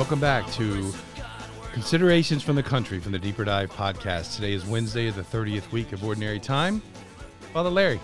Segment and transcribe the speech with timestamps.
[0.00, 0.94] Welcome back to
[1.74, 4.34] Considerations from the Country from the Deeper Dive podcast.
[4.34, 6.80] Today is Wednesday of the 30th week of Ordinary Time.
[7.52, 8.00] Father Larry.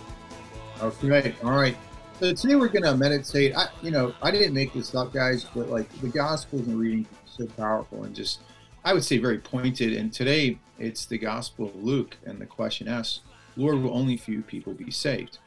[0.82, 1.74] Okay, all right.
[2.20, 3.56] So today we're going to meditate.
[3.56, 7.06] I, you know, I didn't make this up, guys, but like the Gospels and reading
[7.24, 8.40] so powerful and just,
[8.85, 9.94] I would say, very pointed.
[9.94, 13.21] And today it's the Gospel of Luke, and the question asks,
[13.57, 15.38] "Lord, will only few people be saved?"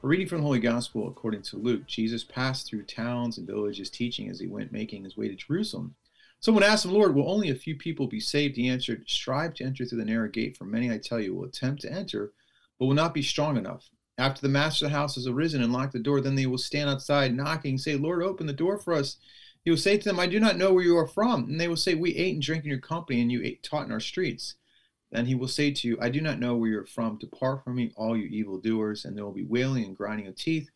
[0.00, 3.90] A reading from the Holy Gospel according to Luke, Jesus passed through towns and villages
[3.90, 5.96] teaching as he went making his way to Jerusalem.
[6.38, 8.54] Someone asked him, Lord, will only a few people be saved?
[8.54, 11.46] He answered, Strive to enter through the narrow gate, for many, I tell you, will
[11.46, 12.32] attempt to enter,
[12.78, 13.90] but will not be strong enough.
[14.18, 16.58] After the master of the house has arisen and locked the door, then they will
[16.58, 19.16] stand outside knocking, say, Lord, open the door for us.
[19.64, 21.46] He will say to them, I do not know where you are from.
[21.46, 23.86] And they will say, We ate and drank in your company, and you ate taught
[23.86, 24.54] in our streets.
[25.10, 27.18] Then he will say to you, I do not know where you're from.
[27.18, 29.04] Depart from me, all you evildoers.
[29.04, 30.68] And there will be wailing and grinding of teeth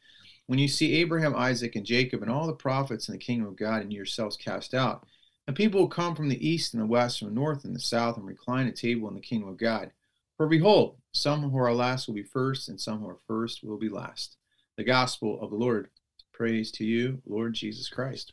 [0.47, 3.57] when you see Abraham, Isaac, and Jacob, and all the prophets in the kingdom of
[3.57, 5.07] God, and yourselves cast out.
[5.47, 7.81] And people will come from the east and the west, from the north and the
[7.81, 9.91] south, and recline at table in the kingdom of God.
[10.37, 13.79] For behold, some who are last will be first, and some who are first will
[13.79, 14.37] be last.
[14.77, 15.89] The gospel of the Lord.
[16.33, 18.33] Praise to you, Lord Jesus Christ.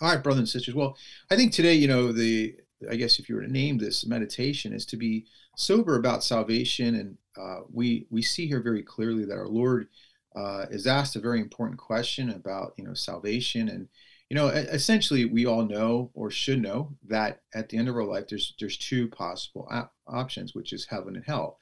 [0.00, 0.74] All right, brothers and sisters.
[0.74, 0.96] Well,
[1.30, 2.56] I think today, you know, the
[2.88, 6.94] I guess if you were to name this meditation, is to be sober about salvation.
[6.94, 9.88] And uh, we we see here very clearly that our Lord
[10.36, 13.88] uh, is asked a very important question about you know salvation, and
[14.28, 18.04] you know essentially we all know or should know that at the end of our
[18.04, 21.58] life there's there's two possible op- options, which is heaven and hell,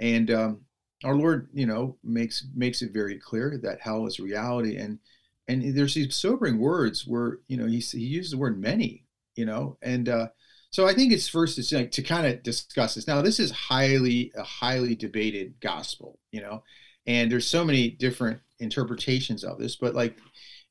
[0.00, 0.60] and um,
[1.04, 4.98] our Lord you know makes makes it very clear that hell is reality, and
[5.46, 9.04] and there's these sobering words where you know he he uses the word many,
[9.36, 10.28] you know, and uh,
[10.70, 13.06] so I think it's first to like to kind of discuss this.
[13.06, 16.62] Now, this is highly a highly debated gospel, you know,
[17.06, 19.76] and there's so many different interpretations of this.
[19.76, 20.16] But like,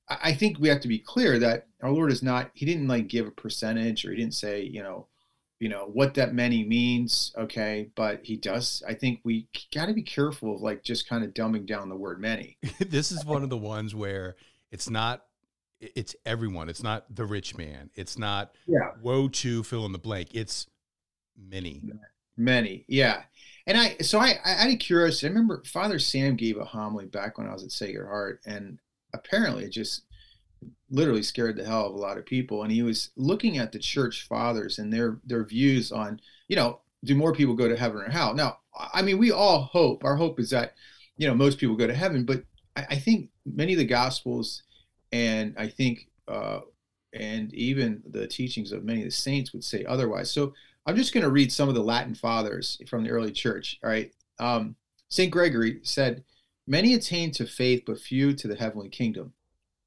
[0.07, 2.52] I think we have to be clear that our Lord is not.
[2.53, 5.07] He didn't like give a percentage, or he didn't say, you know,
[5.59, 7.34] you know what that many means.
[7.38, 8.84] Okay, but he does.
[8.88, 11.96] I think we got to be careful of like just kind of dumbing down the
[11.96, 12.57] word many.
[12.80, 14.36] this is one of the ones where
[14.72, 15.24] it's not
[15.79, 16.69] it's everyone.
[16.69, 17.89] It's not the rich man.
[17.95, 18.91] It's not yeah.
[19.01, 20.29] woe to fill in the blank.
[20.33, 20.67] It's
[21.38, 21.83] many.
[22.35, 22.85] Many.
[22.88, 23.23] Yeah.
[23.65, 27.05] And I so I I out of curiosity, I remember Father Sam gave a homily
[27.05, 28.79] back when I was at Sacred Heart, and
[29.13, 30.03] apparently it just
[30.89, 32.63] literally scared the hell of a lot of people.
[32.63, 36.79] And he was looking at the church fathers and their their views on, you know,
[37.03, 38.33] do more people go to heaven or hell?
[38.33, 38.59] Now,
[38.94, 40.03] I mean, we all hope.
[40.03, 40.73] Our hope is that,
[41.17, 42.44] you know, most people go to heaven, but
[42.75, 44.63] I, I think many of the gospels
[45.12, 46.59] and I think, uh,
[47.13, 50.31] and even the teachings of many of the saints would say otherwise.
[50.31, 50.53] So
[50.85, 53.79] I'm just going to read some of the Latin fathers from the early church.
[53.84, 54.12] All right.
[54.40, 54.75] Um,
[55.09, 55.31] St.
[55.31, 56.23] Gregory said,
[56.66, 59.34] Many attain to faith, but few to the heavenly kingdom.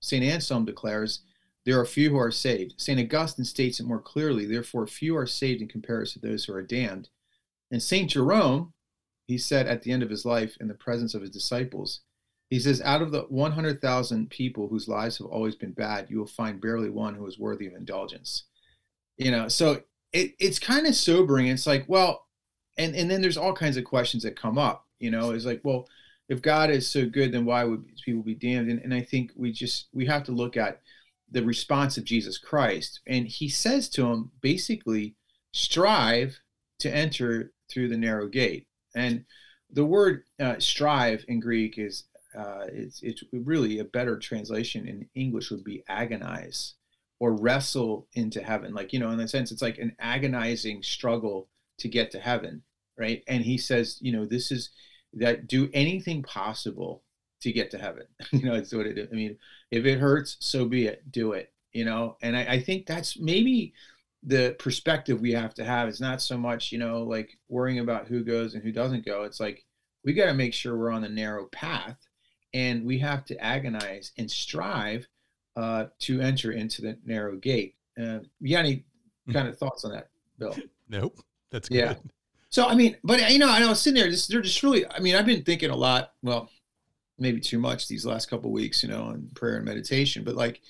[0.00, 0.24] St.
[0.24, 1.20] Anselm declares,
[1.66, 2.74] There are few who are saved.
[2.78, 2.98] St.
[2.98, 6.62] Augustine states it more clearly, Therefore, few are saved in comparison to those who are
[6.62, 7.10] damned.
[7.70, 8.10] And St.
[8.10, 8.72] Jerome,
[9.26, 12.00] he said at the end of his life in the presence of his disciples,
[12.50, 16.26] he says, out of the 100,000 people whose lives have always been bad, you will
[16.26, 18.44] find barely one who is worthy of indulgence.
[19.16, 21.46] You know, so it, it's kind of sobering.
[21.46, 22.26] It's like, well,
[22.76, 25.60] and, and then there's all kinds of questions that come up, you know, it's like,
[25.62, 25.86] well,
[26.28, 28.70] if God is so good, then why would people be damned?
[28.70, 30.80] And, and I think we just, we have to look at
[31.30, 33.00] the response of Jesus Christ.
[33.06, 35.14] And he says to him, basically,
[35.52, 36.40] strive
[36.80, 38.66] to enter through the narrow gate.
[38.94, 39.24] And
[39.72, 42.04] the word uh, strive in Greek is
[42.36, 46.74] uh, it's it's really a better translation in English would be agonize
[47.18, 48.74] or wrestle into heaven.
[48.74, 51.48] Like you know, in a sense, it's like an agonizing struggle
[51.78, 52.62] to get to heaven,
[52.98, 53.22] right?
[53.26, 54.70] And he says, you know, this is
[55.14, 57.02] that do anything possible
[57.40, 58.04] to get to heaven.
[58.32, 59.08] you know, it's what it.
[59.10, 59.36] I mean,
[59.70, 61.10] if it hurts, so be it.
[61.10, 61.52] Do it.
[61.72, 63.74] You know, and I, I think that's maybe
[64.22, 65.88] the perspective we have to have.
[65.88, 69.22] It's not so much, you know, like worrying about who goes and who doesn't go.
[69.22, 69.64] It's like
[70.04, 71.96] we got to make sure we're on the narrow path
[72.54, 75.06] and we have to agonize and strive
[75.56, 77.74] uh, to enter into the narrow gate.
[78.00, 78.84] Uh, you got any
[79.26, 79.32] hmm.
[79.32, 80.08] kind of thoughts on that,
[80.38, 80.56] Bill?
[80.92, 81.20] Nope.
[81.52, 81.76] That's good.
[81.76, 81.94] Yeah.
[82.48, 84.10] So I mean, but you know, I was sitting there.
[84.10, 84.84] Just they're just really.
[84.90, 86.14] I mean, I've been thinking a lot.
[86.20, 86.50] Well,
[87.16, 90.24] maybe too much these last couple weeks, you know, on prayer and meditation.
[90.24, 90.60] But like,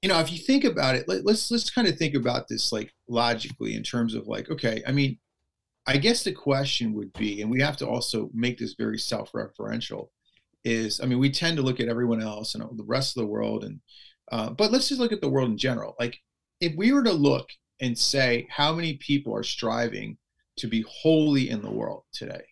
[0.00, 2.72] you know, if you think about it, let, let's let's kind of think about this
[2.72, 5.18] like logically in terms of like, okay, I mean,
[5.86, 10.08] I guess the question would be, and we have to also make this very self-referential
[10.64, 13.26] is i mean we tend to look at everyone else and the rest of the
[13.26, 13.80] world and
[14.32, 15.94] uh, but let's just look at the world in general.
[16.00, 16.18] Like
[16.58, 17.46] if we were to look
[17.82, 20.16] and say how many people are striving
[20.56, 22.42] to be holy in the world today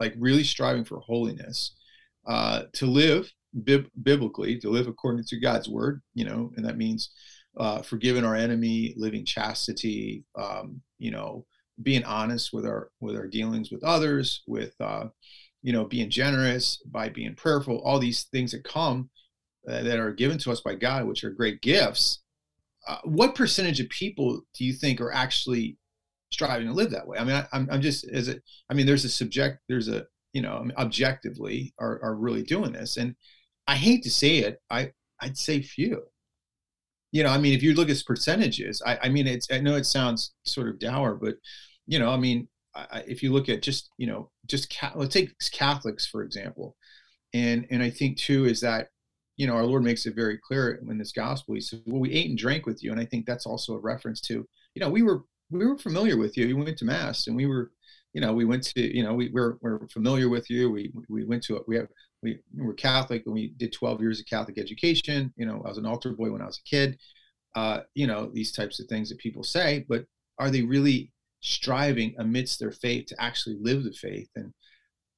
[0.00, 1.76] like really striving for holiness
[2.26, 3.30] uh, to live
[3.62, 7.10] bib- biblically to live according to god's word you know and that means
[7.58, 11.44] uh, forgiving our enemy, living chastity, um, you know,
[11.82, 15.06] being honest with our with our dealings with others, with uh,
[15.62, 19.10] you know, being generous by being prayerful, all these things that come
[19.68, 22.22] uh, that are given to us by God, which are great gifts.
[22.88, 25.76] Uh, what percentage of people do you think are actually
[26.32, 27.18] striving to live that way?
[27.18, 28.42] I mean, I, am I'm just as it.
[28.70, 32.96] I mean, there's a subject, there's a you know, objectively are are really doing this,
[32.96, 33.14] and
[33.66, 36.02] I hate to say it, I I'd say few.
[37.12, 39.74] You know, I mean, if you look at percentages, I, I mean, it's I know
[39.74, 41.34] it sounds sort of dour, but
[41.86, 45.32] you know, I mean, I, if you look at just you know just let's take
[45.52, 46.76] Catholics for example,
[47.34, 48.88] and and I think too is that
[49.36, 51.54] you know our Lord makes it very clear in this gospel.
[51.54, 53.80] He says, "Well, we ate and drank with you," and I think that's also a
[53.80, 56.46] reference to you know we were we were familiar with you.
[56.46, 57.72] We went to mass and we were
[58.12, 60.70] you know we went to you know we we're, we're familiar with you.
[60.70, 61.88] We we went to we have
[62.22, 65.32] we were Catholic and we did 12 years of Catholic education.
[65.36, 66.98] You know, I was an altar boy when I was a kid.
[67.56, 70.04] Uh, you know, these types of things that people say, but
[70.38, 71.10] are they really
[71.40, 74.28] striving amidst their faith to actually live the faith.
[74.36, 74.52] And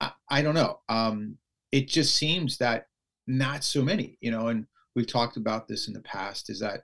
[0.00, 0.80] I, I don't know.
[0.88, 1.36] Um,
[1.70, 2.86] it just seems that
[3.26, 6.82] not so many, you know, and we've talked about this in the past is that,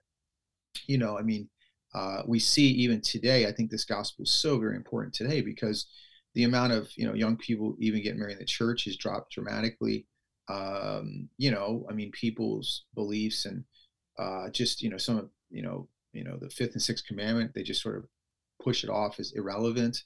[0.86, 1.48] you know, I mean,
[1.94, 5.86] uh, we see even today, I think this gospel is so very important today because
[6.34, 9.32] the amount of, you know, young people even getting married in the church has dropped
[9.32, 10.06] dramatically.
[10.48, 13.64] Um, you know, I mean, people's beliefs and
[14.18, 17.52] uh, just, you know, some of, you know, you know, the fifth and sixth commandment,
[17.54, 18.04] they just sort of
[18.68, 20.02] push it off as irrelevant.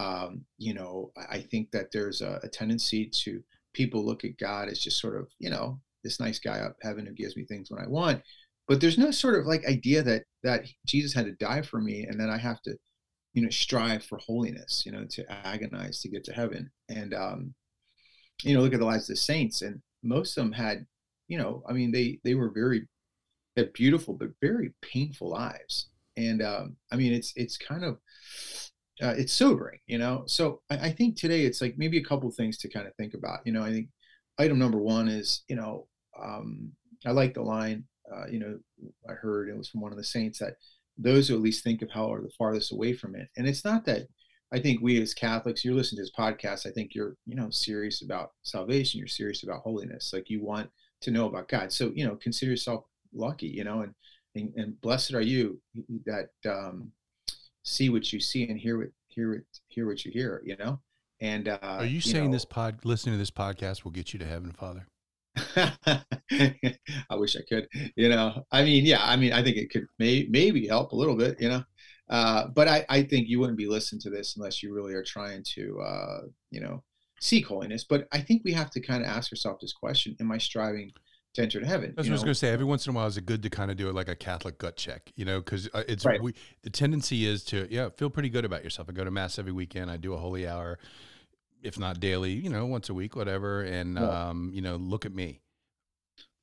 [0.00, 3.40] Um, you know, I think that there's a, a, tendency to
[3.72, 7.06] people look at God as just sort of, you know, this nice guy up heaven
[7.06, 8.20] who gives me things when I want.
[8.66, 12.04] But there's no sort of like idea that that Jesus had to die for me
[12.04, 12.76] and then I have to,
[13.34, 16.68] you know, strive for holiness, you know, to agonize to get to heaven.
[16.88, 17.54] And um,
[18.42, 20.84] you know, look at the lives of the saints, and most of them had,
[21.28, 22.88] you know, I mean, they they were very
[23.56, 25.90] had beautiful but very painful lives
[26.26, 27.98] and um, I mean it's it's kind of
[29.02, 30.24] uh, it's sobering, you know.
[30.26, 33.14] So I, I, think today it's like maybe a couple things to kind of think
[33.14, 33.38] about.
[33.46, 33.88] You know, I think
[34.38, 35.86] item number one is you know
[36.22, 36.72] um,
[37.06, 37.84] I like the line.
[38.12, 38.58] Uh, you know,
[39.08, 40.54] I heard it was from one of the saints that
[40.98, 43.28] those who at least think of hell are the farthest away from it.
[43.36, 44.08] And it's not that
[44.52, 46.66] I think we as Catholics, you're listening to this podcast.
[46.66, 48.98] I think you're you know serious about salvation.
[48.98, 50.12] You're serious about holiness.
[50.12, 50.70] Like you want
[51.02, 51.72] to know about God.
[51.72, 52.84] So you know, consider yourself
[53.14, 53.46] lucky.
[53.46, 53.94] You know, and
[54.34, 55.60] and, and blessed are you
[56.06, 56.92] that um,
[57.62, 60.42] see what you see and hear what hear what hear what you hear.
[60.44, 60.80] You know.
[61.22, 64.14] And uh, are you, you saying know, this pod listening to this podcast will get
[64.14, 64.86] you to heaven, Father?
[65.56, 67.68] I wish I could.
[67.94, 70.96] You know, I mean, yeah, I mean, I think it could may, maybe help a
[70.96, 71.40] little bit.
[71.40, 71.64] You know,
[72.08, 75.04] uh, but I, I think you wouldn't be listening to this unless you really are
[75.04, 76.82] trying to, uh, you know,
[77.20, 77.84] seek holiness.
[77.84, 80.90] But I think we have to kind of ask ourselves this question: Am I striving
[81.38, 81.92] enter to heaven.
[81.96, 82.50] That's what I was going to say.
[82.50, 84.16] Every once in a while, is it good to kind of do it like a
[84.16, 86.20] Catholic gut check, you know, because uh, it's right.
[86.22, 88.88] we, the tendency is to yeah feel pretty good about yourself.
[88.88, 89.90] I go to mass every weekend.
[89.90, 90.78] I do a holy hour,
[91.62, 94.28] if not daily, you know, once a week, whatever, and yeah.
[94.28, 95.40] um, you know, look at me.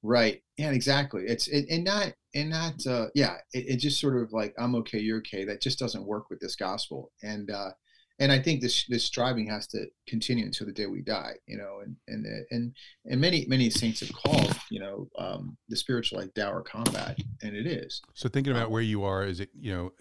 [0.03, 0.41] Right.
[0.57, 0.71] Yeah.
[0.71, 1.23] Exactly.
[1.25, 3.37] It's it, and not and not uh, yeah.
[3.53, 5.43] It, it just sort of like I'm okay, you're okay.
[5.43, 7.71] That just doesn't work with this gospel, and uh,
[8.19, 11.57] and I think this this striving has to continue until the day we die, you
[11.57, 12.73] know, and and and
[13.05, 17.55] and many many saints have called, you know, um, the spiritual like dour combat, and
[17.55, 18.01] it is.
[18.13, 19.91] So thinking about um, where you are, is it you know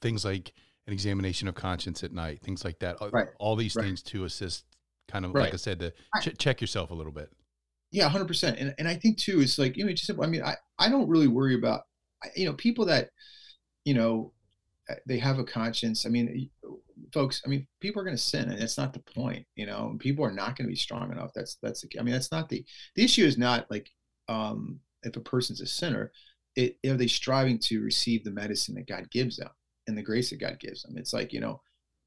[0.00, 0.52] things like
[0.86, 3.28] an examination of conscience at night, things like that, right.
[3.38, 3.84] all these right.
[3.84, 4.64] things to assist,
[5.08, 5.42] kind of right.
[5.42, 5.92] like I said, to
[6.22, 7.30] ch- check yourself a little bit.
[7.90, 10.42] Yeah, hundred percent, and and I think too, it's like you know, just I mean,
[10.42, 11.82] I I don't really worry about,
[12.34, 13.10] you know, people that,
[13.84, 14.32] you know,
[15.06, 16.06] they have a conscience.
[16.06, 16.50] I mean,
[17.12, 19.46] folks, I mean, people are going to sin, and that's not the point.
[19.54, 21.32] You know, people are not going to be strong enough.
[21.34, 21.82] That's that's.
[21.82, 22.64] The, I mean, that's not the
[22.94, 23.24] the issue.
[23.24, 23.90] Is not like
[24.28, 26.12] um, if a person's a sinner,
[26.54, 29.50] it, are they striving to receive the medicine that God gives them
[29.86, 30.96] and the grace that God gives them?
[30.96, 31.60] It's like you know,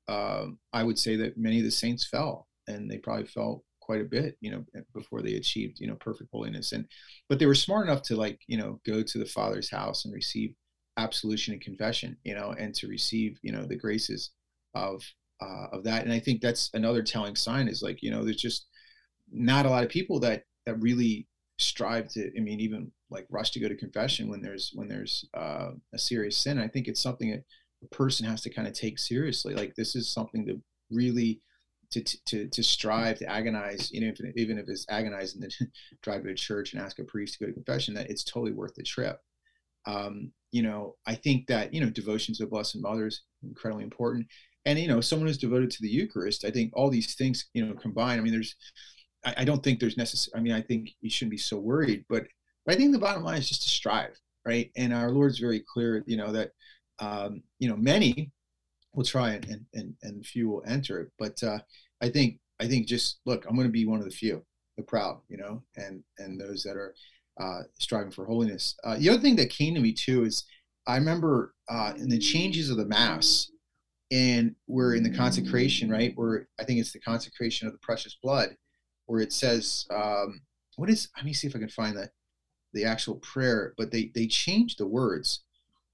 [0.07, 4.01] um, I would say that many of the saints fell, and they probably fell quite
[4.01, 6.71] a bit, you know, before they achieved you know perfect holiness.
[6.71, 6.86] And
[7.27, 10.13] but they were smart enough to like you know go to the Father's house and
[10.13, 10.53] receive
[11.00, 14.32] absolution and confession, you know, and to receive you know the graces
[14.75, 15.03] of
[15.41, 16.03] uh, of that.
[16.03, 18.68] And I think that's another telling sign is like you know there's just
[19.32, 21.27] not a lot of people that that really
[21.58, 22.32] strive to.
[22.38, 25.98] I mean, even like rush to go to confession when there's when there's uh, a
[25.98, 26.60] serious sin.
[26.60, 27.44] I think it's something that
[27.84, 29.53] a person has to kind of take seriously.
[29.53, 31.41] Like this is something to really
[31.91, 35.50] to, to, to strive to agonize, you know, if, even if it's agonizing to
[36.03, 38.51] drive to a church and ask a priest to go to confession, that it's totally
[38.51, 39.20] worth the trip.
[39.86, 43.84] Um, you know, I think that, you know, devotion to the Blessed Mother is incredibly
[43.84, 44.27] important
[44.65, 47.65] and you know someone who's devoted to the eucharist i think all these things you
[47.65, 48.58] know combine i mean there's
[49.24, 52.03] i, I don't think there's necessary i mean i think you shouldn't be so worried
[52.10, 52.25] but,
[52.65, 54.72] but i think the bottom line is just to strive right?
[54.75, 56.51] And our Lord's very clear, you know, that
[57.00, 58.32] um, you know many
[58.94, 61.12] will try and and and, and few will enter it.
[61.18, 61.60] But uh,
[62.01, 64.44] I think I think just look, I'm going to be one of the few,
[64.77, 66.94] the proud, you know, and and those that are
[67.39, 68.75] uh, striving for holiness.
[68.84, 70.43] Uh, the other thing that came to me too is
[70.88, 73.51] I remember uh, in the changes of the mass,
[74.12, 76.13] and we're in the consecration, right?
[76.15, 78.55] Where I think it's the consecration of the precious blood,
[79.05, 80.41] where it says, um,
[80.77, 82.10] "What is?" Let me see if I can find the
[82.74, 83.74] the actual prayer.
[83.77, 85.43] But they they changed the words,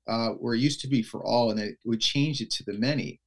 [0.07, 2.73] uh, where it used to be for all, and they would change it to the
[2.73, 3.19] many,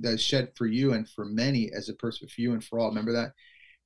[0.00, 2.88] that shed for you and for many as a person for you and for all.
[2.88, 3.32] Remember that?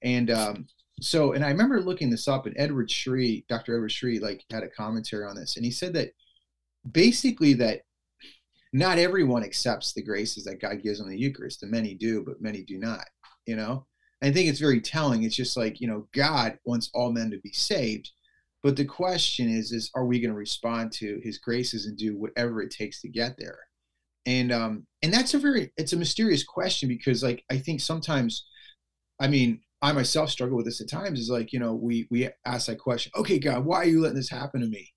[0.03, 0.67] And um,
[1.01, 3.75] so, and I remember looking this up, and Edward Sri Dr.
[3.75, 6.13] Edward Sri like had a commentary on this, and he said that
[6.91, 7.83] basically that
[8.73, 12.41] not everyone accepts the graces that God gives on the Eucharist, and many do, but
[12.41, 13.05] many do not.
[13.47, 13.87] You know,
[14.23, 15.25] I think it's very telling.
[15.25, 18.11] It's just like you know, God wants all men to be saved,
[18.63, 22.17] but the question is, is are we going to respond to His graces and do
[22.17, 23.59] whatever it takes to get there?
[24.27, 28.47] And um, and that's a very it's a mysterious question because like I think sometimes,
[29.19, 31.21] I mean, I myself struggle with this at times.
[31.21, 34.17] Is like you know we we ask that question, okay, God, why are you letting
[34.17, 34.93] this happen to me?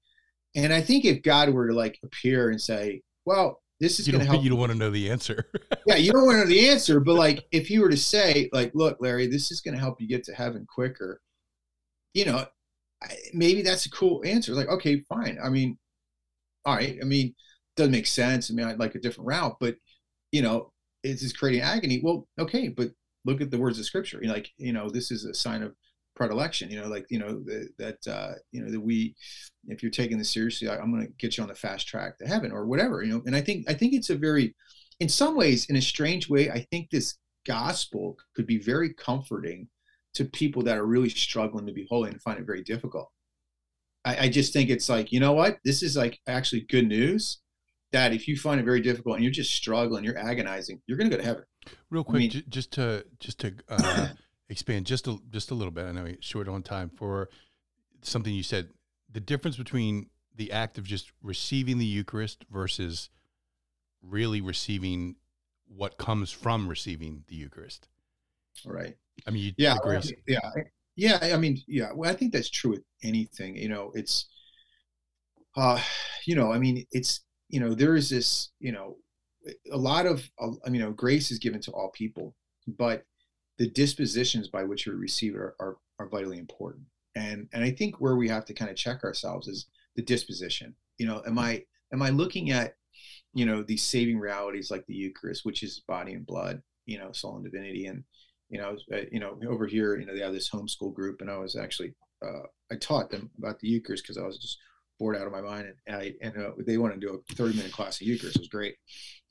[0.56, 4.22] And I think if God were to like appear and say, well, this is going
[4.22, 4.42] to help.
[4.44, 5.50] You don't want to know the answer.
[5.88, 7.00] yeah, you don't want to know the answer.
[7.00, 10.00] But like, if he were to say, like, look, Larry, this is going to help
[10.00, 11.20] you get to heaven quicker,
[12.14, 12.46] you know,
[13.34, 14.54] maybe that's a cool answer.
[14.54, 15.38] Like, okay, fine.
[15.44, 15.78] I mean,
[16.66, 16.98] all right.
[17.02, 17.36] I mean,
[17.76, 18.50] doesn't make sense.
[18.50, 19.76] I mean, I'd like a different route, but
[20.32, 20.72] you know,
[21.04, 22.02] it's just creating agony?
[22.04, 22.90] Well, okay, but
[23.26, 24.20] look at the words of scripture.
[24.22, 25.74] You know, like, you know, this is a sign of
[26.16, 29.14] predilection you know like you know the, that uh you know that we
[29.68, 32.18] if you're taking this seriously I, i'm going to get you on the fast track
[32.18, 34.56] to heaven or whatever you know and i think i think it's a very
[35.00, 39.68] in some ways in a strange way i think this gospel could be very comforting
[40.14, 43.10] to people that are really struggling to be holy and find it very difficult
[44.06, 47.42] I, I just think it's like you know what this is like actually good news
[47.96, 51.10] that if you find it very difficult and you're just struggling you're agonizing you're going
[51.10, 51.44] to go to heaven
[51.90, 54.08] real quick I mean, j- just to just to uh
[54.50, 55.86] expand just a just a little bit.
[55.86, 57.30] I know you're short on time for
[58.02, 58.70] something you said.
[59.12, 63.10] The difference between the act of just receiving the Eucharist versus
[64.02, 65.16] really receiving
[65.68, 67.88] what comes from receiving the Eucharist.
[68.66, 68.96] Right.
[69.26, 69.78] I mean, yeah,
[70.28, 70.40] yeah,
[70.96, 71.20] yeah.
[71.22, 71.92] I mean, yeah.
[71.94, 73.56] Well, I think that's true with anything.
[73.56, 74.28] You know, it's,
[75.56, 75.82] uh,
[76.26, 77.22] you know, I mean, it's,
[77.56, 78.98] you know, there is this, you know,
[79.72, 82.36] a lot of, I mean, you know, grace is given to all people,
[82.68, 83.04] but
[83.58, 86.84] the dispositions by which we receive it are, are, are vitally important.
[87.16, 90.76] And and I think where we have to kind of check ourselves is the disposition.
[90.98, 92.74] You know, am I am I looking at
[93.34, 97.14] you know these saving realities like the Eucharist, which is body and blood, you know,
[97.14, 98.04] soul and divinity, and
[98.50, 101.32] you know, uh, you know, over here, you know, they have this homeschool group, and
[101.32, 104.58] I was actually uh, I taught them about the Eucharist because I was just
[105.00, 107.58] bored out of my mind, and I and uh, they wanted to do a 30
[107.58, 108.38] minute class of Eucharist.
[108.38, 108.76] It was great,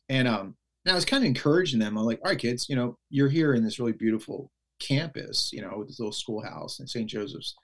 [0.08, 1.96] and um, and I was kind of encouraging them.
[1.96, 5.62] I'm like, all right, kids, you know, you're here in this really beautiful campus, you
[5.62, 7.08] know, with this little schoolhouse, and St.
[7.08, 7.54] Joseph's,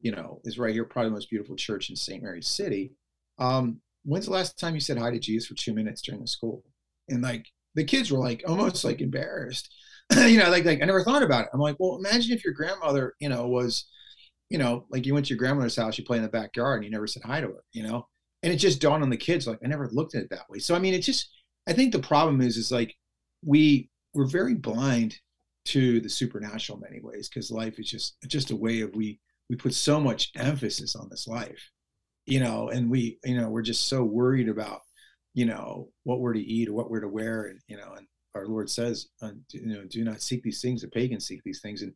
[0.00, 2.22] you know, is right here, probably the most beautiful church in St.
[2.22, 2.92] Mary's City.
[3.38, 6.26] Um, when's the last time you said hi to Jesus for two minutes during the
[6.26, 6.62] school?
[7.08, 9.72] And like the kids were like almost like embarrassed,
[10.16, 11.50] you know, like like I never thought about it.
[11.52, 13.86] I'm like, well, imagine if your grandmother, you know, was,
[14.54, 16.84] you know, like you went to your grandmother's house, you play in the backyard, and
[16.84, 18.06] you never said hi to her, you know,
[18.44, 20.60] and it just dawned on the kids like I never looked at it that way.
[20.60, 21.28] So I mean, it just
[21.66, 22.94] I think the problem is is like
[23.44, 25.18] we we're very blind
[25.64, 29.18] to the supernatural in many ways because life is just just a way of we
[29.50, 31.72] we put so much emphasis on this life,
[32.24, 34.82] you know, and we you know we're just so worried about
[35.34, 38.06] you know what we're to eat or what we're to wear, and you know, and
[38.36, 40.82] our Lord says, uh, you know, do not seek these things.
[40.82, 41.92] The pagans seek these things, and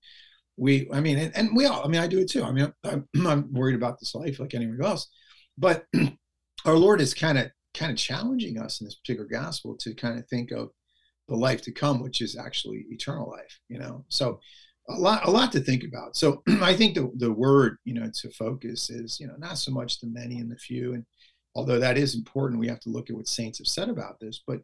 [0.58, 2.42] we, I mean, and, and we all, I mean, I do it too.
[2.42, 5.08] I mean, I'm, I'm worried about this life like anyone else,
[5.56, 5.86] but
[6.64, 10.18] our Lord is kind of kind of challenging us in this particular gospel to kind
[10.18, 10.70] of think of
[11.28, 14.04] the life to come, which is actually eternal life, you know.
[14.08, 14.40] So
[14.88, 16.16] a lot, a lot to think about.
[16.16, 19.70] So I think the, the word, you know, to focus is, you know, not so
[19.70, 20.94] much the many and the few.
[20.94, 21.04] And
[21.54, 24.42] although that is important, we have to look at what saints have said about this.
[24.46, 24.60] But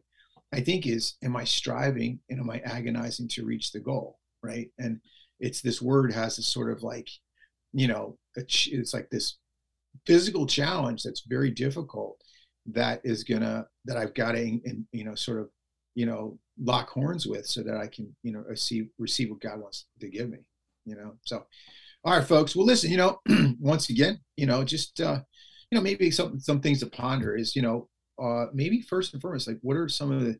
[0.51, 4.19] I think is, am I striving and am I agonizing to reach the goal?
[4.43, 4.69] Right.
[4.79, 4.99] And
[5.39, 7.09] it's this word has this sort of like,
[7.73, 9.37] you know, it's like this
[10.05, 12.21] physical challenge that's very difficult
[12.67, 14.59] that is gonna that I've got to
[14.91, 15.49] you know sort of
[15.93, 19.61] you know lock horns with so that I can you know receive receive what God
[19.61, 20.39] wants to give me
[20.85, 21.15] you know?
[21.23, 21.45] So
[22.03, 22.55] all right folks.
[22.55, 23.19] Well listen you know
[23.59, 25.19] once again you know just uh
[25.69, 27.89] you know maybe some some things to ponder is you know
[28.21, 30.39] uh maybe first and foremost like what are some of the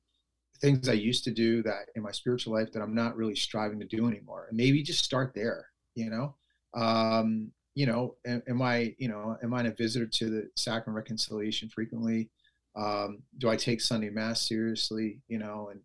[0.62, 3.80] things I used to do that in my spiritual life that I'm not really striving
[3.80, 6.36] to do anymore and maybe just start there you know
[6.74, 10.96] um you know, am, am, I, you know, am I a visitor to the sacrament
[10.96, 12.30] reconciliation frequently?
[12.76, 15.20] Um, do I take Sunday Mass seriously?
[15.28, 15.82] You know, and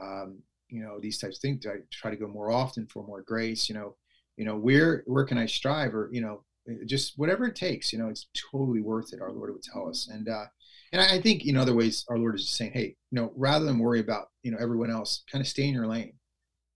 [0.00, 0.38] um,
[0.68, 1.60] you know these types of things.
[1.60, 3.68] Do I try to go more often for more grace?
[3.68, 3.96] You know,
[4.36, 6.44] you know where where can I strive, or you know,
[6.86, 7.92] just whatever it takes.
[7.92, 9.20] You know, it's totally worth it.
[9.20, 10.46] Our Lord would tell us, and uh,
[10.92, 13.64] and I think in other ways, our Lord is just saying, hey, you know, rather
[13.64, 16.14] than worry about you know everyone else, kind of stay in your lane.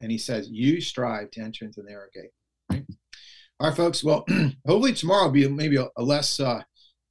[0.01, 2.31] And He says, you strive to enter into the narrow gate.
[3.59, 4.05] All right, folks.
[4.05, 4.27] Well,
[4.67, 6.63] hopefully tomorrow will be maybe a, a less, uh,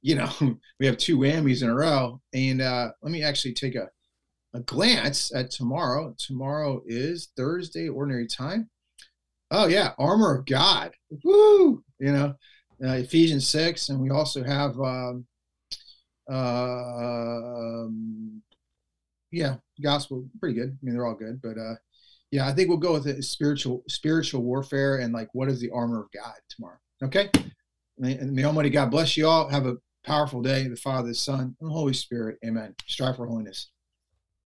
[0.02, 0.30] you know,
[0.80, 2.20] we have two whammies in a row.
[2.32, 3.88] And uh, let me actually take a,
[4.54, 6.14] a glance at tomorrow.
[6.18, 8.70] Tomorrow is Thursday, ordinary time.
[9.50, 10.92] Oh, yeah, armor of God.
[11.24, 11.82] Woo!
[11.98, 12.34] You know,
[12.84, 13.88] uh, Ephesians 6.
[13.88, 15.26] And we also have, um,
[16.28, 17.96] um,
[19.30, 20.70] yeah, gospel, pretty good.
[20.70, 21.74] I mean, they're all good, but uh,
[22.30, 25.70] yeah, I think we'll go with it spiritual spiritual warfare and like what is the
[25.70, 26.78] armor of God tomorrow.
[27.02, 27.30] Okay.
[27.98, 29.48] And may Almighty God bless you all.
[29.48, 30.68] Have a powerful day.
[30.68, 32.38] The Father, the Son, and the Holy Spirit.
[32.44, 32.74] Amen.
[32.86, 33.70] Strive for holiness.